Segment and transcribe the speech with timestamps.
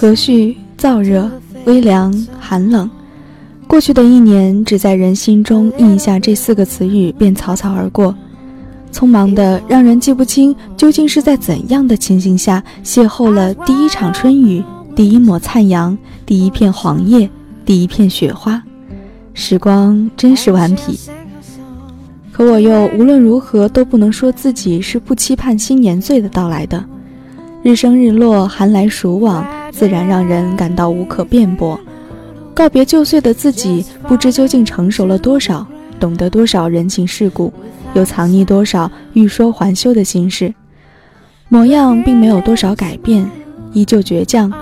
[0.00, 1.28] 和煦、燥热、
[1.64, 2.88] 微凉、寒冷。
[3.66, 8.14] 过去的一年，只在人心中印下这四个词语，便草草而过，
[8.92, 14.62] 匆忙的让人记不清究竟是在怎样的情形下邂逅了第一场春雨、
[14.94, 17.28] 第一抹灿阳、第一片黄叶、
[17.64, 18.62] 第一片雪花。
[19.34, 20.96] 时光真是顽皮，
[22.30, 26.84] 可我又无论如何都不能说自己是不期盼新年岁的到来的。
[27.62, 31.78] 日升日落，寒来暑往，自然让人感到无可辩驳。
[32.54, 35.66] 告别旧岁的自己，不知究竟成熟了多少，
[35.98, 37.52] 懂得多少人情世故，
[37.94, 40.54] 又藏匿多少欲说还休的心事。
[41.48, 43.28] 模样并没有多少改变，
[43.72, 44.52] 依旧倔强，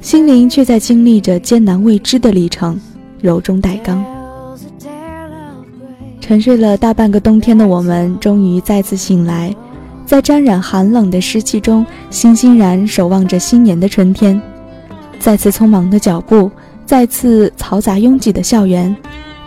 [0.00, 2.80] 心灵却在经历着艰难未知的历程，
[3.20, 4.04] 柔中带刚。
[6.20, 9.54] 沉睡了大半个冬天的我们，终于再次醒来，
[10.06, 14.40] 在沾染寒冷的湿气中，欣欣然守望着新年的春天。
[15.18, 16.50] 再次匆忙的脚步。
[16.86, 18.96] 再次嘈杂拥挤的校园，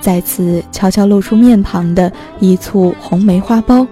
[0.02, 3.88] 再次悄悄露出面庞的一簇红梅花苞，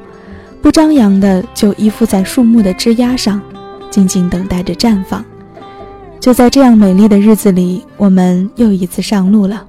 [0.62, 3.42] 不张扬的就依附在树木的枝桠上，
[3.90, 5.24] 静静等待着绽放。
[6.20, 9.66] 就在这样美丽的日子里，我们又一次上路了。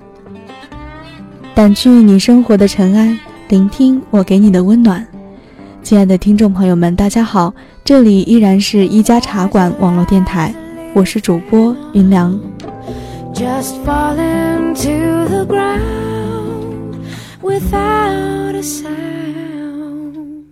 [1.54, 3.16] 掸去你生活的尘埃，
[3.48, 5.06] 聆听我给你的温暖。
[5.88, 10.54] 亲爱的听众朋友们，大家好，这里依然是一家茶馆网络电台，
[10.92, 12.38] 我是主播云良。
[13.32, 16.98] just falling to the ground
[17.40, 20.44] without a sound.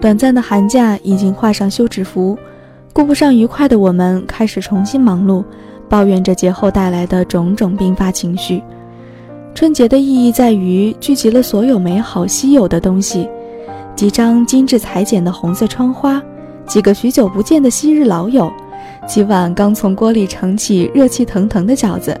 [0.00, 2.38] 短暂的寒假已经画上休止符，
[2.92, 5.42] 顾不上愉快的我们开始重新忙碌，
[5.88, 8.62] 抱怨着节后带来的种种并发情绪。
[9.54, 13.28] 春节的意义在于聚集了所有美好稀有的东西：
[13.96, 16.22] 几张精致裁剪的红色窗花，
[16.64, 18.48] 几个许久不见的昔日老友，
[19.04, 22.16] 几碗刚从锅里盛起热气腾腾的饺子，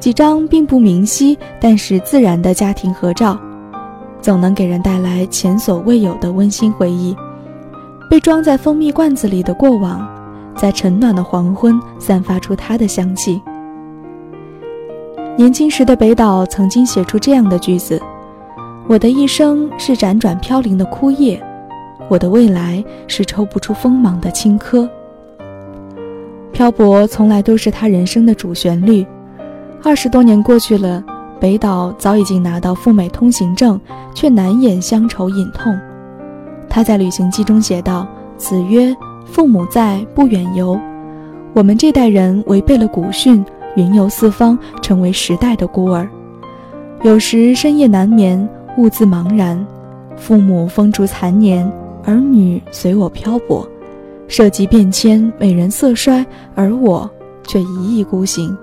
[0.00, 3.38] 几张并不明晰但是自然的家庭合照。
[4.20, 7.16] 总能给人带来前所未有的温馨回忆。
[8.08, 10.06] 被装在蜂蜜罐子里的过往，
[10.56, 13.42] 在晨暖的黄昏散发出它的香气。
[15.36, 18.00] 年轻时的北岛曾经写出这样的句子
[18.88, 21.42] ：“我的一生是辗转飘零的枯叶，
[22.08, 24.88] 我的未来是抽不出锋芒的青稞。”
[26.52, 29.04] 漂泊从来都是他人生的主旋律。
[29.82, 31.04] 二十多年过去了。
[31.38, 33.80] 北岛早已经拿到赴美通行证，
[34.14, 35.78] 却难掩乡愁隐痛。
[36.68, 40.78] 他在旅行记中写道：“子曰，父母在，不远游。
[41.52, 43.44] 我们这代人违背了古训，
[43.76, 46.08] 云游四方，成为时代的孤儿。
[47.02, 49.64] 有时深夜难眠，兀自茫然。
[50.16, 51.70] 父母风烛残年，
[52.04, 53.66] 儿女随我漂泊。
[54.28, 56.24] 社稷变迁，美人色衰，
[56.54, 57.08] 而我
[57.46, 58.56] 却一意孤行。”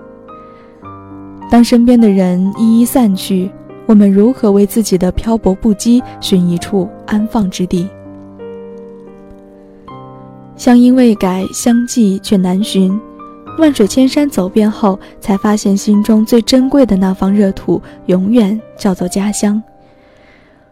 [1.50, 3.50] 当身边的人一一散去，
[3.86, 7.86] 我们如何为自己的漂泊不羁寻一处安放之地？
[10.56, 12.98] 乡音未改，相继却难寻。
[13.58, 19.62] 万水千山走遍后，才发现心中最珍贵的那方热土，永远叫做家乡。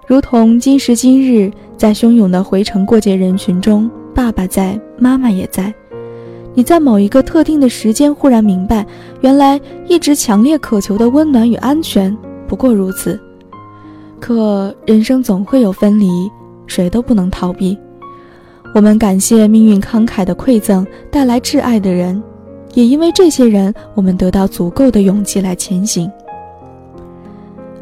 [0.06, 5.72] 如同今时今日，在汹涌的回城过节人群中，爸爸在，妈妈也在。
[6.54, 8.86] 你在某一个特定的时间忽然明白，
[9.22, 12.14] 原来一直强烈渴求的温暖与安全
[12.46, 13.18] 不过如此。
[14.20, 16.30] 可人生总会有分离，
[16.66, 17.76] 谁都不能逃避。
[18.74, 22.22] 我们感谢命运慷慨的馈赠带来挚爱的人，
[22.74, 26.10] 也因为这些人，我们得到足够的勇气来前行。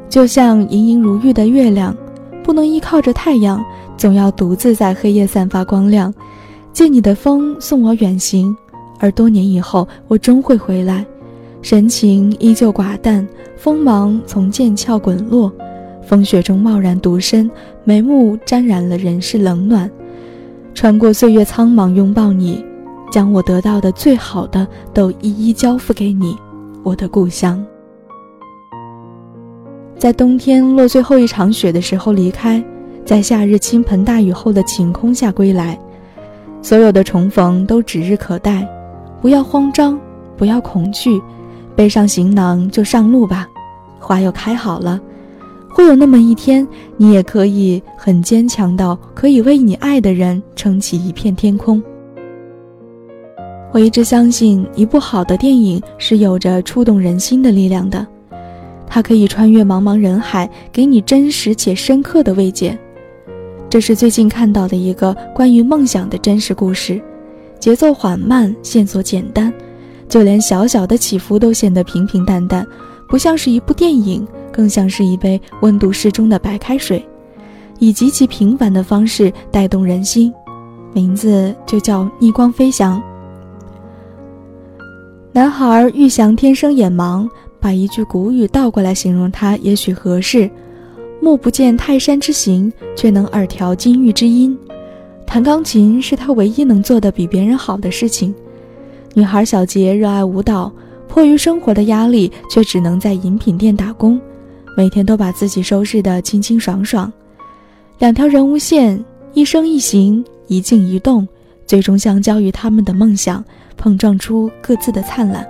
[0.09, 1.97] 就像盈盈如玉的月亮，
[2.43, 3.63] 不能依靠着太阳，
[3.97, 6.13] 总要独自在黑夜散发光亮。
[6.73, 8.57] 借你的风送我远行，
[8.99, 11.05] 而多年以后我终会回来，
[11.63, 13.27] 神情依旧寡淡，
[13.57, 15.53] 锋芒从剑鞘滚落，
[16.03, 17.51] 风雪中贸然独身，
[17.85, 19.91] 眉目沾染了人世冷暖，
[20.75, 22.65] 穿过岁月苍茫拥抱你，
[23.13, 26.37] 将我得到的最好的都一一交付给你，
[26.83, 27.63] 我的故乡。
[29.99, 32.65] 在冬天落最后一场雪的时候离开，
[33.05, 35.79] 在夏日倾盆大雨后的晴空下归来。
[36.63, 38.67] 所有的重逢都指日可待，
[39.21, 39.99] 不要慌张，
[40.37, 41.21] 不要恐惧，
[41.75, 43.49] 背上行囊就上路吧。
[43.99, 45.01] 花又开好了，
[45.69, 46.67] 会有那么一天，
[46.97, 51.83] 你也可以很坚强到可以为你爱的人撑起一片天空。
[53.73, 58.07] 我一直相信，一部好的电影是有着触动人心的力量的，
[58.87, 62.77] 它可以穿越茫茫人海，给你真实且深刻的慰藉。
[63.71, 67.01] 这是最近看到的一个关于梦想的真实故事，
[67.61, 69.53] 节奏缓慢，线索简单，
[70.09, 72.67] 就连小小的起伏都显得平平淡淡，
[73.09, 77.07] 不像是一部电影，更像是一杯温度适中的白开水，
[77.79, 80.35] 以极其平凡的方式带动人心，
[80.93, 82.99] 名字就叫《逆光飞翔》。
[85.31, 87.29] 男孩玉祥天生眼盲，
[87.61, 90.51] 把一句古语倒过来形容他也许合适。
[91.21, 94.57] 目不见泰山之形，却能耳调金玉之音。
[95.27, 98.35] 弹钢琴是他唯一能做的比别人好的事情。
[99.15, 100.73] 女孩小杰热爱舞蹈，
[101.09, 104.21] 迫于生活的压力，却只能在饮品店打工，
[104.77, 107.13] 每天都把自己收拾得清清爽爽。
[107.99, 111.29] 两条人物线，一生一行，一静一动，
[111.67, 113.45] 最终相交于他们的梦想，
[113.77, 115.47] 碰撞出各自的灿烂。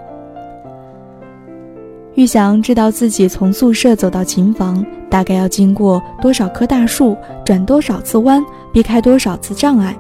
[2.14, 8.42] 玉祥知道自己从宿舍走到琴房，大概要经过多少棵大树，转多少次弯，
[8.72, 9.96] 避开多少次障碍，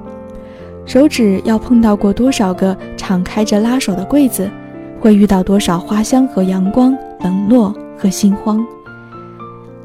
[0.84, 4.50] 手指要碰到过多少个敞开着拉手的柜子，
[4.98, 8.64] 会遇到多少花香和阳光、冷落和心慌。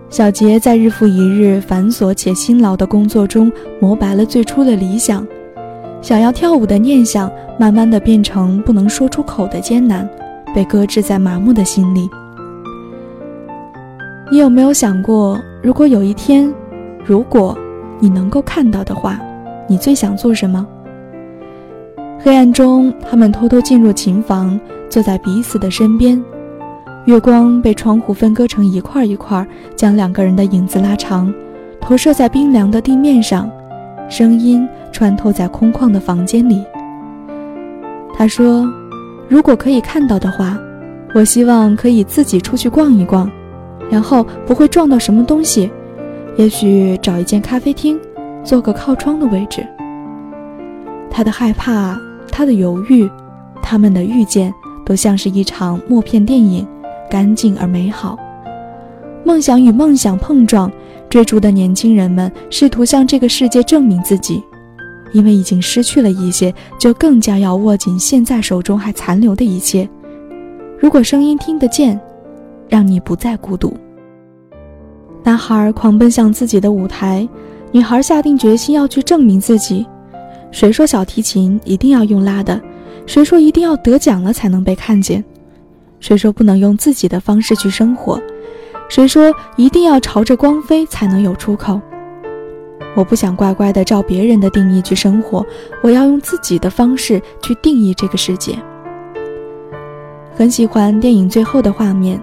[0.09, 5.25] 小杰在日复一日繁琐且辛劳的工作中，磨白了最初的理想，
[6.01, 10.09] 想要跳舞的念想，慢慢的变成不能说出口的艰难，
[10.55, 12.09] 被搁置在麻木的心里。
[14.31, 16.51] 你有没有想过，如果有一天，
[17.03, 17.55] 如果
[17.99, 19.19] 你能够看到的话，
[19.67, 20.65] 你最想做什么？
[22.19, 24.57] 黑暗中，他们偷偷进入琴房，
[24.89, 26.23] 坐在彼此的身边。
[27.03, 31.31] 月光被窗户分割成一块一块，将两个人的影子拉长，
[31.81, 33.51] 投射在冰凉的地面上。
[34.07, 36.63] 声音穿透在空旷的房间里。
[38.17, 38.65] 他说
[39.27, 40.57] ：“如果可以看到的话，
[41.13, 43.29] 我希望可以自己出去逛一逛。”
[43.87, 45.69] 然后不会撞到什么东西，
[46.37, 47.99] 也许找一间咖啡厅，
[48.43, 49.63] 坐个靠窗的位置。
[51.11, 51.95] 他的害怕，
[52.31, 53.07] 他的犹豫，
[53.61, 54.51] 他们的遇见，
[54.83, 56.67] 都像是一场默片电影，
[57.07, 58.17] 干净而美好。
[59.23, 60.71] 梦想与梦想碰撞，
[61.07, 64.43] 追逐的年轻人们试图向这个世界证明自己，
[65.15, 69.89] 因为已经失去了一些，就更加要握紧现在手中还残留的一切。
[70.77, 71.97] 如果声音听得见。
[72.67, 73.77] 让你不再孤独。
[75.23, 77.27] 男孩狂奔向自己的舞台，
[77.71, 79.85] 女孩下定决心要去证明自己。
[80.51, 82.59] 谁说小提琴一定要用拉的？
[83.05, 85.23] 谁说一定要得奖了才能被看见？
[85.99, 88.19] 谁说不能用自己的方式去生活？
[88.89, 91.79] 谁说一定要朝着光飞才能有出口？
[92.95, 95.45] 我不想乖乖的照别人的定义去生活，
[95.83, 98.57] 我要用自己的方式去定义这个世界。
[100.35, 102.19] 很喜欢电影最后的画面。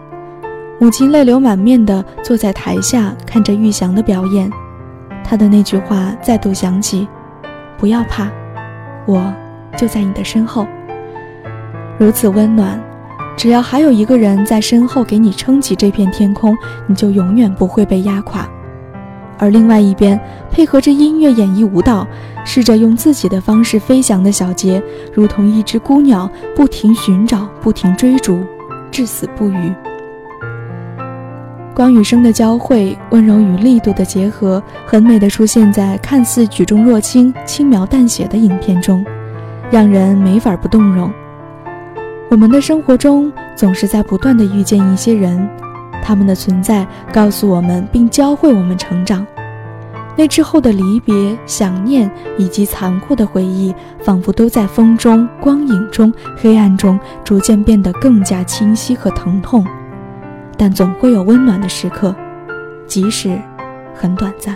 [0.78, 4.50] 母亲泪流满面地坐在台下，看着玉祥的表演。
[5.22, 7.06] 他的那句话再度响起
[7.78, 8.28] ：“不要怕，
[9.06, 9.32] 我
[9.76, 10.66] 就在你的身后。”
[11.98, 12.82] 如此温暖。
[13.34, 16.54] 只要还有一个人在身后给你撑起这片天空，
[16.86, 18.46] 你就永远不会被压垮。
[19.42, 20.18] 而另外一边，
[20.52, 22.06] 配合着音乐演绎舞蹈，
[22.44, 24.80] 试着用自己的方式飞翔的小杰，
[25.12, 28.38] 如同一只孤鸟，不停寻找，不停追逐，
[28.92, 29.72] 至死不渝。
[31.74, 39.04] 光与声的交汇，温柔与力度的结合，很美的出现在看似举重若轻、轻描淡写的影片中，
[39.72, 41.10] 让人没法不动容。
[42.30, 45.48] 我们的生活中总是在不断的遇见一些人，
[46.00, 49.26] 他们的存在告诉我们并教会我们成长。
[50.16, 59.66] 那之后的离别、想念以及残酷的回忆，仿佛都在风中、光影中、黑暗中逐渐变得更加清晰和疼痛。
[60.58, 62.14] 但总会有温暖的时刻，
[62.86, 63.40] 即使
[63.94, 64.54] 很短暂。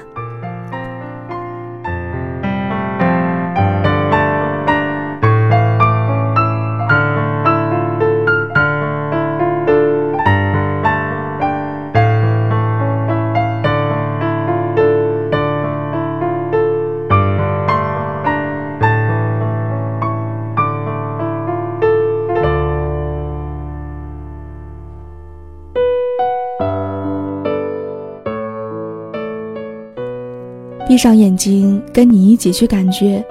[30.96, 33.22] 闭上眼睛，跟你一起去感觉，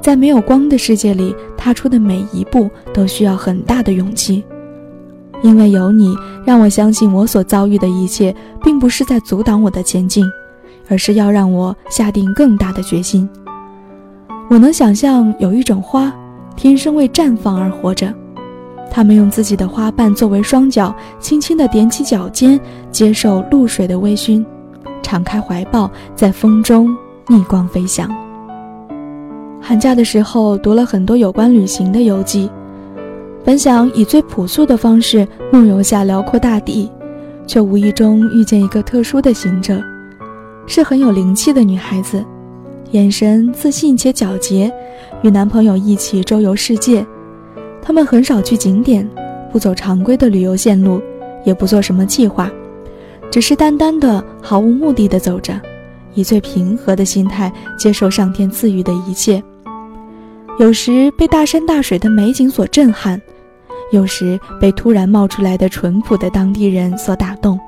[0.00, 4.42] 在没有光的世界里踏出的每一步都需要很大的勇气。
[5.40, 10.26] 因为有你，让我相信我所遭遇的一切，并不是在阻挡我的前进，
[10.88, 13.30] 而是要让我下定更大的决心。
[14.50, 16.12] 我能想象有一种花，
[16.56, 18.12] 天生为绽放而活着，
[18.90, 22.58] 他们用自己的花瓣作为双脚，轻轻地踮起脚尖，
[22.90, 24.44] 接受露水的微醺，
[25.04, 26.92] 敞开怀抱，在风中
[27.28, 28.10] 逆光飞翔。
[29.60, 32.50] 寒假的时候，读了很多有关旅行的游记。
[33.44, 36.90] 本想以最朴素的方式梦游下辽阔大地，
[37.46, 39.82] 却无意中遇见一个特殊的行者，
[40.66, 42.24] 是很有灵气的女孩子，
[42.92, 44.72] 眼神自信且皎洁，
[45.22, 47.04] 与男朋友一起周游世界。
[47.80, 49.08] 他们很少去景点，
[49.50, 51.02] 不走常规的旅游线路，
[51.44, 52.48] 也不做什么计划，
[53.28, 55.60] 只是单单的毫无目的的走着，
[56.14, 59.42] 以最平和的心态接受上天赐予的一切。
[60.58, 63.20] 有时被大山大水的美景所震撼。
[63.90, 67.60] 有时被突然冒出来的淳朴的当地人所打动，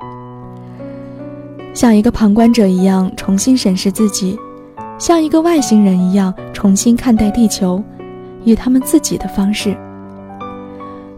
[1.71, 4.35] 像一个旁观者一样重新审视自己，
[4.97, 7.83] 像一个外星人一样重新看待地球，
[8.43, 9.77] 以他们自己的方式。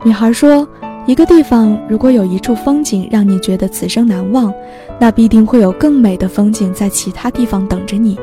[0.04, 0.68] 女孩说
[1.08, 4.54] ：“一个地方如果有一处风景让你觉得此生难忘，
[5.00, 8.20] 那必定会有更美的风景在其他地方等着你。”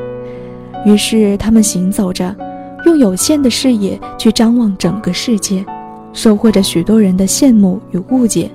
[0.86, 2.36] 于是他们行走着，
[2.84, 5.64] 用有限的视野去张望整个世界。
[6.12, 8.48] 收获着许多人的羡慕与误解。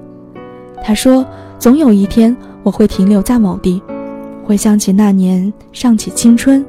[0.81, 1.25] 他说
[1.59, 2.33] ：“总有一天
[2.63, 3.81] 我会停留在某地，
[4.45, 6.65] 回想起那年尚起青春，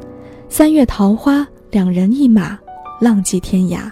[0.49, 2.59] 三月桃花，两人一马，
[3.00, 3.88] 浪迹天涯。”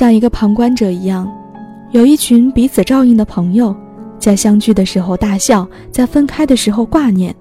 [0.00, 1.30] 像一个旁观者一样，
[1.90, 3.76] 有一群彼此照应的朋友，
[4.18, 7.36] 在相聚的时候大笑，在分开的时候挂念。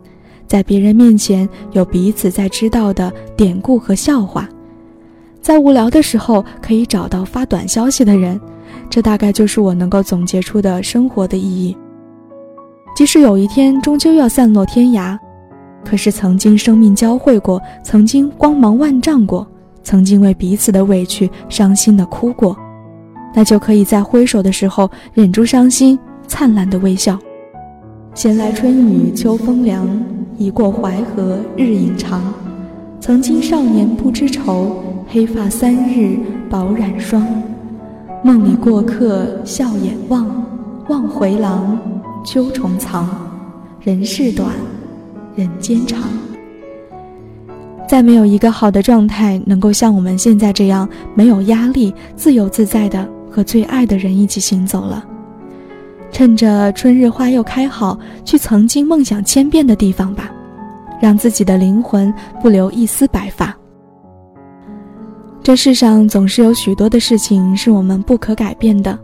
[0.46, 4.46] 在别人面前有彼此在知道的典故和笑话，
[5.40, 8.38] 在无聊的时候可以找到发短消息的人，
[8.90, 11.74] 这大概就是我能够总结出的生活的意义。
[12.94, 15.18] 即使有一天终究要散落天涯，
[15.86, 19.48] 可是曾经生命交汇过，曾经光芒万丈过，
[19.84, 22.56] 曾经为彼此的委屈伤心的哭过，
[23.34, 27.18] 那就可以在挥手的时候忍住伤心，灿烂的微笑。
[28.14, 29.88] 闲来春雨秋风凉。
[30.40, 32.34] 已过淮河日影长，
[33.02, 36.18] 曾经少年不知愁，黑发三日
[36.50, 37.28] 饱染霜。
[38.24, 40.26] 梦里过客笑眼望，
[40.88, 41.78] 望回廊
[42.26, 43.06] 秋重藏。
[43.82, 44.50] 人世短，
[45.36, 46.00] 人间长。
[47.90, 55.04] 再没有一个好的状态能够像我们现在这样没有压力、自由自在的和最爱的人一起行走了。
[56.12, 60.30] 趁着春日花又开好，去曾经梦想千遍的地方吧，
[61.02, 63.58] 让自己的灵魂不留一丝白发。
[65.42, 69.00] 这世上总是有许多的事情是我们不可改变的，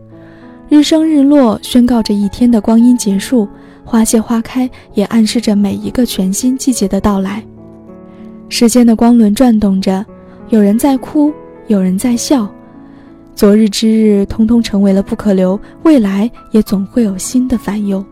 [0.70, 3.48] 日升日落宣告着一天的光阴结束，
[3.84, 7.44] 花谢花开也暗示着每一个全新季节的到来。
[8.48, 10.06] 时间的光轮转动着，
[10.50, 11.34] 有人在哭，
[11.68, 12.48] 有人在笑。
[13.36, 18.04] 昨日之日，通通成为了不可留；未来也总会有新的烦忧。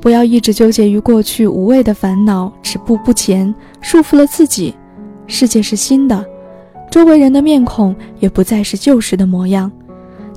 [0.00, 4.74] 不要一直纠结于过去无谓的烦恼，止步不前，束缚了自己。
[5.26, 6.22] 世界是新的，
[6.90, 9.72] 周围人的面孔也不再是旧时的模样。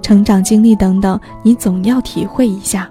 [0.02, 2.90] 成长经历等等，你总要体会一下。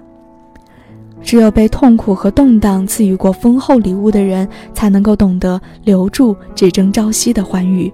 [1.21, 7.91] 只有被痛苦和动荡赐予过丰厚礼物的人，才能够懂得留住只争朝夕的欢愉。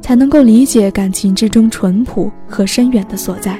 [0.00, 3.58] 才能够理解感情之中淳朴和深远的所在。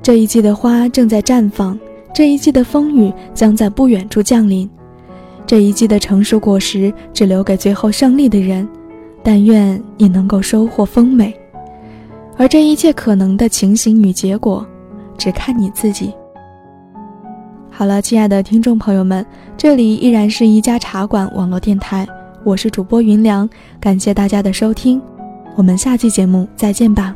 [0.00, 1.76] 这一季的花正在绽放，
[2.14, 4.70] 这一季的风雨将在不远处降临，
[5.44, 8.64] 这一季的成熟果实只留给最后胜利的人。
[9.26, 11.34] 但愿你能够收获丰美，
[12.36, 14.64] 而这一切可能的情形与结果，
[15.18, 16.14] 只看你自己。
[17.68, 22.06] 好了，亲爱的听众朋友们，这里依然是一家茶馆网络电台，
[22.44, 25.02] 我是主播云良，感谢大家的收听，
[25.56, 27.12] 我们下期节目再见吧。